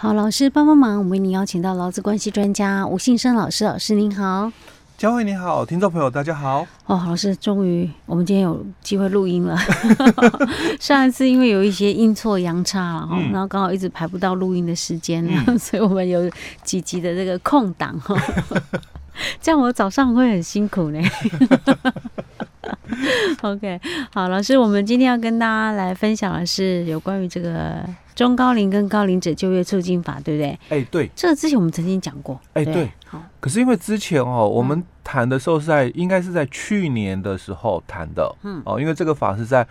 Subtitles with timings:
[0.00, 4.52] 好，老师帮帮忙，我们为您邀请到劳资关系专家吴信生老师，老师您好。
[4.96, 6.64] 嘉惠你好，听众朋友大家好。
[6.86, 9.58] 哦，老师，终于我们今天有机会录音了。
[10.78, 16.30] 上一次因为有一些阴错阳差然后刚好一直排不到录音的时间，嗯、所以我们有
[16.62, 18.14] 几集的这个空档哈。
[19.42, 21.00] 这样我早上会很辛苦呢。
[23.42, 23.80] OK，
[24.12, 27.84] 好，老师，我们今天要跟大家来分享的是有关于这个
[28.14, 30.48] 中高龄跟高龄者就业促进法，对不对？
[30.68, 32.38] 哎、欸，对，这个之前我们曾经讲过。
[32.54, 33.22] 哎、欸，对，好。
[33.40, 39.66] 可是因为之前哦，我们谈的时候是在、嗯、应该是在去年的时候谈的，嗯，哦，因为这个法是在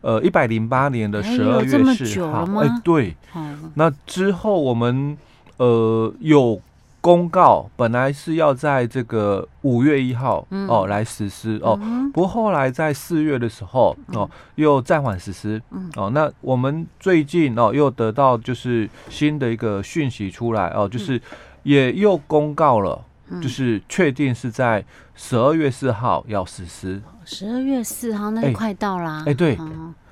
[0.00, 5.16] 呃一百零八年的十二月四号，哎、欸，对，嗯、那之后我们
[5.56, 6.60] 呃有。
[7.02, 11.76] 公告本来是要在这个五月一号哦来实施哦，
[12.14, 16.10] 不过后来在四月的时候哦又暂缓实施嗯哦。
[16.10, 21.20] 那我们最近哦又得到就是新的一个讯息出来哦，就是
[21.64, 23.04] 也又公告了，
[23.42, 24.84] 就是确定是在
[25.16, 27.02] 十二月四号要实施。
[27.24, 29.24] 十二月四号那就快到啦。
[29.26, 29.58] 哎，对，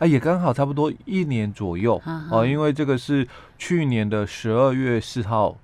[0.00, 1.98] 哎也刚好差不多一年左右
[2.30, 3.26] 哦，因为这个是
[3.56, 5.56] 去年的十二月四号。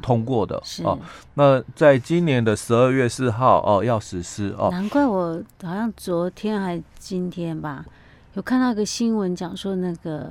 [0.00, 0.98] 通过的哦，
[1.34, 4.70] 那在今年的十二月四号哦要实施哦。
[4.70, 7.84] 难怪我好像昨天还今天吧，
[8.34, 10.30] 有看到一个新闻讲说那个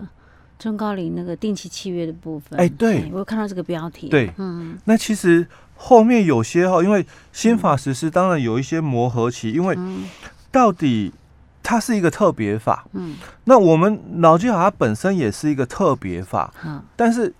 [0.58, 2.60] 中高龄那个定期契约的部分。
[2.60, 4.10] 哎，对，我有看到这个标题。
[4.10, 9.78] 对，嗯，那其实后面有些哈，因为新法实施，当然有一些磨合期，因为
[10.52, 11.14] 到底
[11.62, 17.32] 它是一个特别法，嗯，那我们劳基法它本身也是一个特别法，嗯，但是。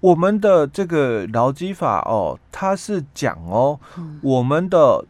[0.00, 5.04] 我们的这个劳基法哦，它是讲哦，嗯、我们的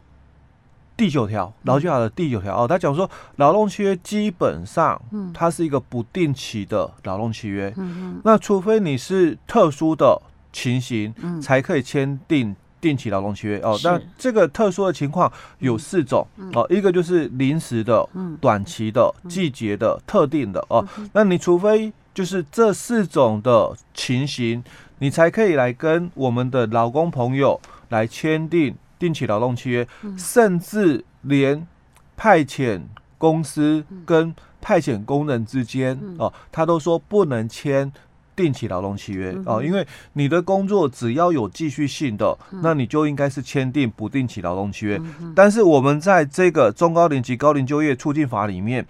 [0.95, 4.99] 第九条劳基法的第九条哦，它讲说劳动契约基本上，
[5.33, 10.19] 它是一个不定期的劳动契约，嗯嗯、那除非你是特殊的
[10.51, 13.77] 情形，嗯、才可以签订定期劳动契约哦。
[13.83, 24.63] 那这个特殊的情况有四种、嗯、哦，一个就是临时的、嗯、短期的、季节的、特定的哦，嗯、那你除非就是这四种的情形，
[24.97, 31.67] 你才可以来跟我们的劳工朋友来签订定期劳动契约，嗯、甚至连
[32.15, 32.81] 派遣
[33.19, 37.93] 公司跟派遣工人之间、嗯、哦，他都说不能签。
[38.37, 39.35] 定期劳动契约。
[39.45, 45.01] 哦，因为你的工作只要有继续性的，那你就应该是签订不定期劳动契约。
[45.35, 48.85] 但是我们在这个中高龄及高龄就业促进法里面，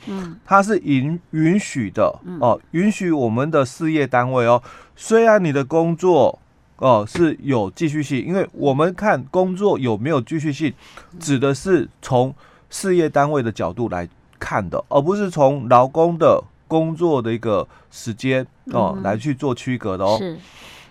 [0.45, 4.61] 它是允允许的哦，允许我们的事业单位哦，
[4.95, 6.37] 虽然你的工作
[6.75, 10.73] 哦是有继续性，因为我们看工作有没有继续性，
[11.19, 12.35] 指的是从
[12.69, 16.43] 事业单位的角度来看的，而不是从劳工的。
[16.67, 20.17] 工作的一个时间哦，嗯、来去做区隔的哦。
[20.19, 20.37] 是。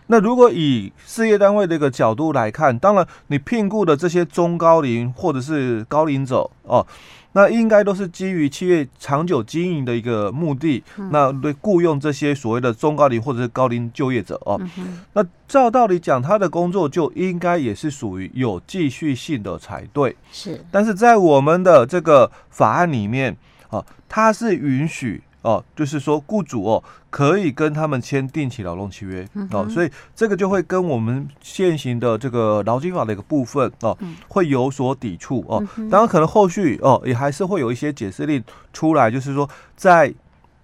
[0.09, 6.87] 那如果以事业单位的一个角度来看，当然你聘雇的这些中高龄或者是高龄者哦，
[7.33, 14.57] 那应该都是基于企业长久经营的一个目的，嗯、那对雇佣这些所谓的中高龄或者是高龄就业者哦。
[14.79, 20.15] 嗯、那照道理讲，他的工作就应该也是属于有继续性的才对。
[20.31, 20.65] 是。
[20.71, 23.37] 但是在我们的这个法案里面
[23.71, 25.21] 啊，它是允许。
[25.47, 35.65] 哦，就是说，雇主哦可以跟他们签定期劳动契约、嗯、哦，所以这个就会跟我们现行的这个劳基法的一个部分哦，嗯、会有所抵触哦。
[35.77, 38.43] 嗯、当然，可能后续哦也还是会有一些解释令
[38.73, 40.13] 出来，就是说在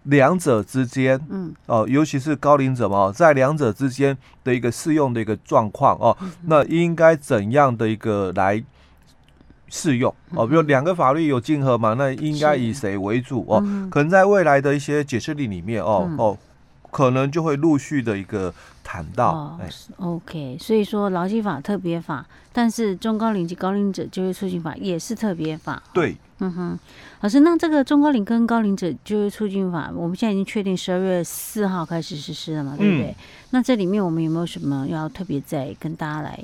[0.05, 8.65] 两者之间，嗯，哦，尤其是高龄者嘛，在两者之间的一个适用的一个状况哦，嗯、那应该怎样的一个来？
[9.75, 13.59] 适用哦，比如两个法律有竞合嘛，那应该以谁为主哦？
[13.65, 16.37] 嗯、可能在未来的一些解释力里面哦、嗯、哦，
[16.91, 18.53] 可能就会陆续的一个
[18.85, 19.33] 谈到。
[19.33, 25.83] 哦哎、OK，所以说劳基法特别法，但是中高龄及高龄者就业促进法也是特别法。
[25.95, 26.79] 对，嗯哼，
[27.23, 33.07] 老师，那这个中高龄跟高龄者就业促进法，我们现在已经确定十二月四号开始实施了嘛，对不对？
[33.07, 33.15] 嗯、
[33.53, 36.39] 那这里面我们有没有什么要特别再跟大家来？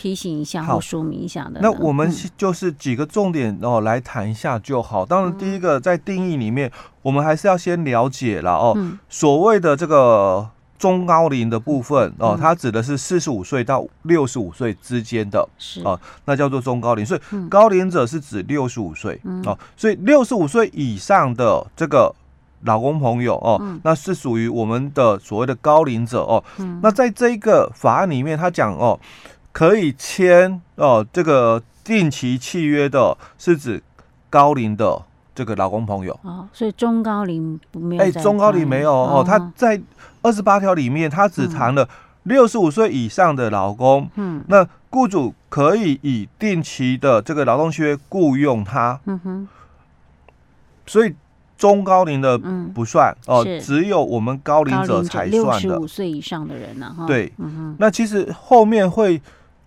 [0.00, 1.60] 提醒一下或说明一下的。
[1.60, 5.04] 那我们就是几个重点哦，来谈一下就好。
[5.04, 8.74] 当然，第一个在定义里面，我们还是要先了解了哦。
[9.10, 10.48] 所谓的这个
[10.78, 17.04] 中高龄的部分哦，它指的是四十五岁到六十五岁之间的，是哦，那叫做中高龄。
[17.04, 17.20] 所以
[17.50, 22.14] 高龄者是指六十五岁哦，所以六十五岁以上的这个
[22.62, 26.42] 老公朋友哦，那是属于我们的所谓的高龄者哦。
[26.80, 28.98] 那在这一个法案里面，他讲哦。
[29.52, 33.82] 可以签哦，这个定期契约的是指
[34.28, 35.02] 高龄的
[35.34, 36.18] 这个劳工朋友。
[36.22, 38.02] 哦，所以中高龄没有。
[38.02, 39.80] 哎，中高龄没有哦，他在
[40.22, 41.88] 二十八条里面，他只谈了
[42.24, 44.08] 六十五岁以上的劳工。
[44.16, 49.00] 嗯，那雇主可以以定期的这个劳动契约雇佣他。
[49.06, 49.48] 嗯哼，
[50.86, 51.14] 所以。
[51.60, 52.40] 中高龄的
[52.72, 55.30] 不算哦，只有我们高龄者才算的。
[55.30, 56.90] 六十五岁以上的人呢？
[56.96, 57.30] 哈，对，
[57.76, 59.20] 那其实后面会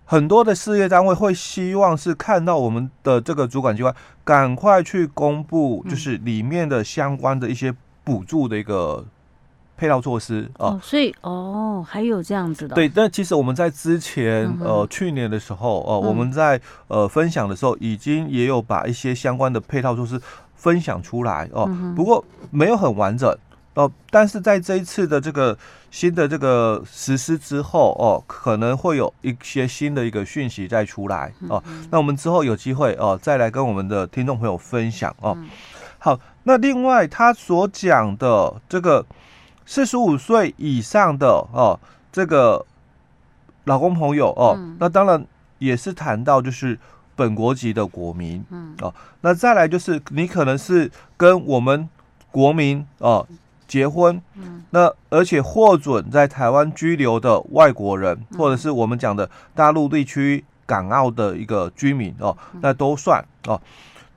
[0.04, 7.74] 很多的事业单位会希望是看到我们的这个主管机关赶快去公布，就是里面的相关的一些
[8.04, 9.04] 补助的一个
[9.76, 10.78] 配套措施哦。
[10.82, 12.74] 所以哦，还有这样子的。
[12.74, 20.20] 对，但其实我们在之前呃去年的时候哦，我们在呃分享的时候，已经也有把一些相关的配套措施。
[20.56, 23.36] 分享出来哦，不过没有很完整
[23.74, 23.90] 哦。
[24.10, 25.56] 但是在这一次的这个
[25.90, 31.62] 新的这个实施之后哦，可能会有一些新的一个讯息再出来哦。
[31.90, 35.36] 那我们之后有机会哦，再来跟我们的听众朋友分享哦。
[35.98, 39.04] 好，那另外他所讲的这个
[39.66, 41.78] 四十五岁以上的哦，
[42.12, 42.64] 这个
[43.64, 45.26] 老公朋友哦，那当然
[45.58, 46.78] 也是谈到就是。
[47.16, 51.88] 本国籍的国民，嗯，哦，那再来就是你可能是跟我们
[52.32, 53.24] 国民哦
[53.74, 63.60] 结婚，嗯，那而且获准在台湾居留的外国人，或者是我们讲的大陆地区港澳的一个居民哦，那都算哦，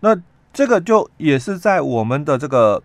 [0.02, 0.16] 那
[0.54, 2.84] 这个就也是在我们的这个。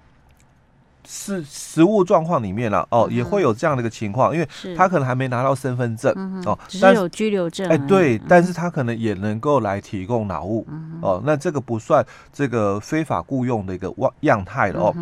[1.05, 6.13] 是实物状况里面了哦，也会有这样的一个情况，因为他可能还没拿到身份证
[6.47, 7.69] 哦，只是有居留证。
[7.69, 10.65] 哎，对，但是他可能也能够来提供劳务
[11.03, 14.95] 哦，那这个不算这个非法雇佣的一个样态了哦。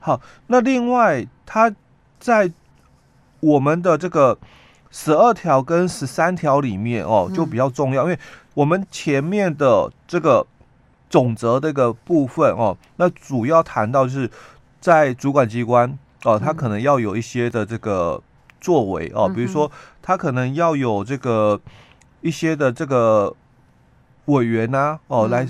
[0.00, 1.72] 好，那另外他
[2.18, 2.50] 在
[3.38, 4.36] 我们的这个
[4.90, 8.18] 十二条跟十三条里面哦，就比较重要，因为
[8.54, 10.44] 我们前面的这个
[11.08, 14.28] 总则这个部分哦，那主要谈到就是。
[14.80, 18.18] 在主管机关哦，他可能要有一些的这个
[18.62, 19.70] 作为哦，比如说
[20.00, 21.60] 他可能要有这个
[22.22, 23.36] 一些的这个
[24.24, 25.46] 委员呐哦，来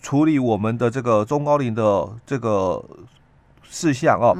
[0.00, 2.82] 处理我们的这个中高龄的这个
[3.74, 4.38] 事项哦，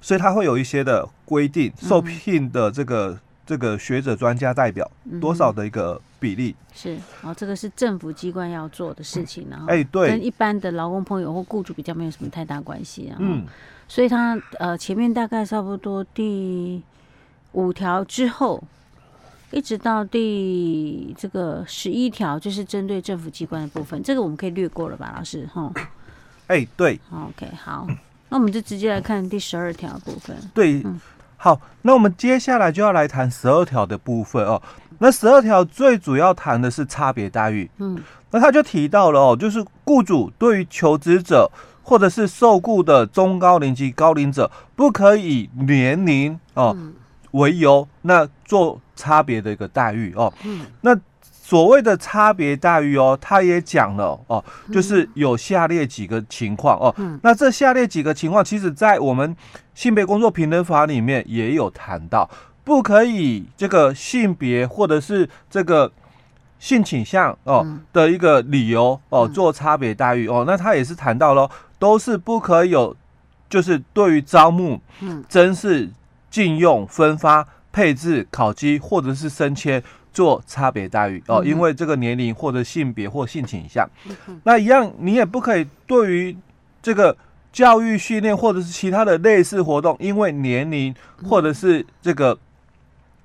[0.00, 4.90] 所以他会有一些的规定，受聘的这个这个学者专家代表
[5.20, 6.00] 多少的一个。
[6.20, 13.16] 比例是哦，这个是政府机关要做的事情，然后哎，对，跟一般的劳工朋友或雇主比较没有什么太大关系啊。
[13.20, 13.46] 嗯，
[13.86, 16.82] 所以他呃前面大概差不多第
[17.52, 18.60] 五条之后，
[19.52, 25.72] 一直到第这个十一条，就是针对政府机关的部分，这个我们可以略过了吧，老师哈？
[26.48, 27.86] 哎，对，OK，好，
[28.28, 30.36] 那我们就直接来看第十二条部分。
[30.52, 31.00] 对，嗯，
[31.36, 34.60] 好，那我们接下来就要来谈十二条的部分哦。
[34.98, 38.02] 那十二条最主要谈的是差别待遇，嗯，
[38.32, 41.50] 那他就提到了哦，就是雇主对于求职者
[41.82, 46.76] 或者是受雇的中高龄及高龄者，不可以年龄哦
[47.30, 50.98] 为由，那做差别的一个待遇哦，嗯，那
[51.48, 59.34] 所谓的差别待遇哦，他也讲了哦，就是有下列几个情况哦，那这下列几个情况，其实在我们
[59.74, 62.28] 性别工作平等法里面也有谈到。
[62.64, 65.90] 不可以这个性别或者是这个
[66.58, 72.94] 性倾向哦的一个理由哦做差别待遇哦，那他也是谈到了，都是不可以有，
[73.48, 74.78] 就是对于招募、
[75.30, 75.88] 甄试、
[76.30, 79.82] 禁用、分发、配置、考绩或者是升迁
[80.18, 83.88] 做差别待遇哦，因为这个年龄或者性别或性倾向，
[84.42, 86.36] 那一样你也不可以对于
[86.82, 87.16] 这个
[87.52, 92.36] 教育训练或者是其他的类似活动，因为年龄或者是这个。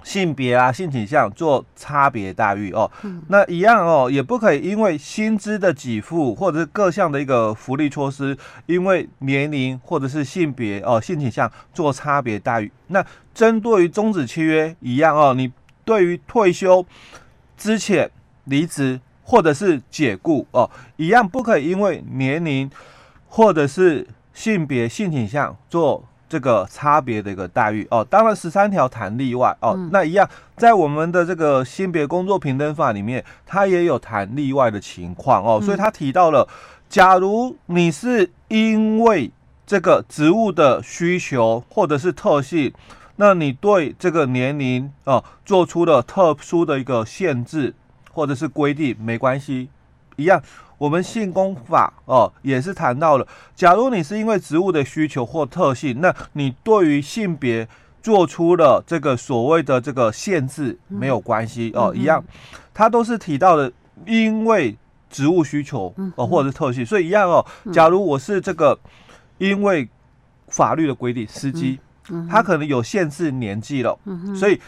[0.03, 12.69] 性别啊，性倾向做差别待遇哦，嗯、那一样哦，也不可以因为薪资的给付或者是各项的一个福利措施，因为年龄或者是性别哦，性倾向做差别待遇。
[12.88, 13.01] 那
[13.33, 15.50] 针对于终止契约一样哦，你
[15.84, 16.86] 对于退休、
[17.58, 18.10] 之前、
[18.46, 22.70] 离职或者是解雇哦，一样不可以因为年龄
[23.28, 26.04] 或者是性别、性倾向做。
[26.30, 36.48] 这个差别的一个待遇哦，当然十三条谈例外哦，嗯、那一样在我们的这个性别工作平等法里面，它也有谈例外的情况哦，嗯、所以他提到了，
[36.90, 39.30] 假如你是因为
[39.68, 42.74] 这个职务的需求或者是特性，
[43.15, 47.74] 那你对这个年龄哦做出了特殊的一个限制
[48.12, 49.70] 或者是规定，没关系，
[50.15, 50.41] 一样。
[50.79, 57.65] 我们性工法哦，也是谈到了，假如你是因为职务的需求或特性，那你对于性别
[58.01, 62.22] 做出了这个所谓的这个限制，没有关系哦，一样，
[62.74, 63.72] 它都是提到的，
[64.05, 64.75] 因为
[65.10, 67.46] 职务需求哦，或者是特性，所以一样哦。
[67.72, 68.77] 假如我是这个，
[69.38, 69.88] 因为
[70.50, 71.79] 法律的规定，司机
[72.29, 73.98] 他可能有限制年纪了，
[74.36, 74.60] 所以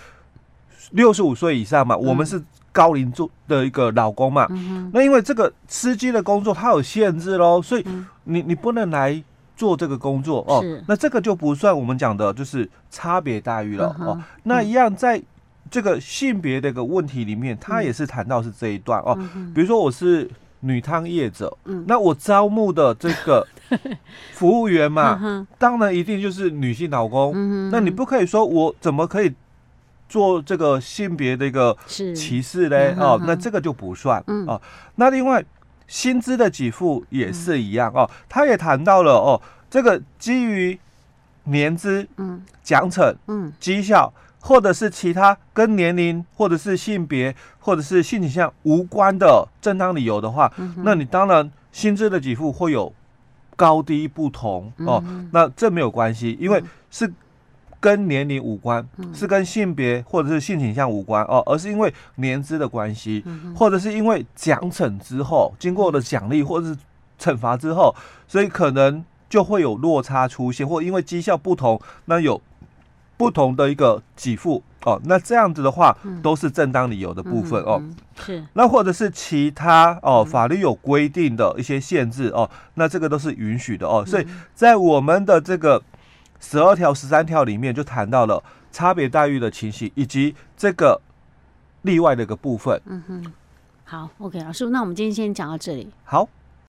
[0.92, 4.48] 六十五岁以上嘛，我们是高龄做的一个老公嘛。
[4.94, 7.86] 那因为这个司机的工作它有限制喽，所以
[8.24, 9.24] 你你不能来
[9.56, 10.63] 做这个工作哦。
[10.88, 14.22] 那这个就不算我们讲的就是差别待遇了哦。
[14.44, 15.22] 那一样在。
[15.72, 19.18] 这个性别的一个问题里面，他也是谈到是这一段哦。
[19.54, 21.51] 比如说我是女汤业者，
[21.88, 23.46] 那我招募的这个
[24.34, 27.70] 服务员嘛，当然一定就是女性劳工。
[27.72, 29.34] 那你不可以说我怎么可以
[30.08, 32.96] 做这个性别的一个歧视嘞？
[33.00, 34.62] 哦，那这个就不算哦。
[34.96, 35.44] 那另外
[35.88, 40.80] 薪资的给付也是一样哦，他也谈到了哦，这个基于
[41.46, 42.08] 年资、
[42.64, 43.14] 奖惩、
[43.60, 44.14] 绩效。
[44.48, 52.94] 或者是其他跟年龄，或者是性别，或者是性倾向无关的正当理由的话，嗯、那你当然薪资的给付会有
[53.56, 55.04] 高低不同哦。
[55.08, 57.12] 嗯、那这没有关系，因为是
[57.80, 66.78] 跟年龄无关，嗯、是跟性别或者是性倾向无关哦，而是因为年资的关系，嗯、或者是因为奖惩之后经过了奖励或者是
[67.20, 67.96] 惩罚之后，
[68.28, 72.42] 所以可能就会有落差出现，或因为绩效不同，那有。
[73.18, 77.82] 不同的一个给付哦，那这样子的话都是正当理由的部分哦。
[78.18, 84.04] 是，那或者是其他哦，法律有规定的一些限制哦，那这个都是允许的哦。
[84.06, 85.82] 所以在我们的这个
[86.40, 91.02] 十二条、十三条里面就谈到了差别待遇的情形，以及这个
[91.82, 92.80] 例外的一个部分。
[92.86, 93.34] 嗯哼，
[93.84, 95.90] 好，OK，老师，那我们今天先讲到这里。
[96.04, 96.28] 好。